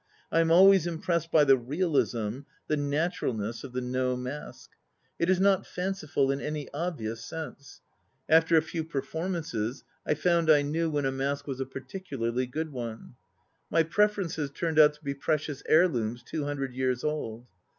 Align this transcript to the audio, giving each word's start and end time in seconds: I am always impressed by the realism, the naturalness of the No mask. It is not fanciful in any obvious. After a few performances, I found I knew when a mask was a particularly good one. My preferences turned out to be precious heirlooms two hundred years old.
I 0.31 0.39
am 0.39 0.49
always 0.49 0.87
impressed 0.87 1.29
by 1.31 1.43
the 1.43 1.57
realism, 1.59 2.39
the 2.67 2.75
naturalness 2.75 3.63
of 3.63 3.71
the 3.71 3.81
No 3.81 4.17
mask. 4.17 4.71
It 5.19 5.29
is 5.29 5.39
not 5.39 5.67
fanciful 5.67 6.31
in 6.31 6.41
any 6.41 6.67
obvious. 6.73 7.31
After 8.27 8.57
a 8.57 8.63
few 8.63 8.83
performances, 8.83 9.83
I 10.03 10.15
found 10.15 10.49
I 10.49 10.63
knew 10.63 10.89
when 10.89 11.05
a 11.05 11.11
mask 11.11 11.45
was 11.45 11.59
a 11.59 11.67
particularly 11.67 12.47
good 12.47 12.71
one. 12.71 13.13
My 13.69 13.83
preferences 13.83 14.49
turned 14.49 14.79
out 14.79 14.93
to 14.95 15.03
be 15.03 15.13
precious 15.13 15.61
heirlooms 15.67 16.23
two 16.23 16.45
hundred 16.45 16.73
years 16.73 17.03
old. 17.03 17.45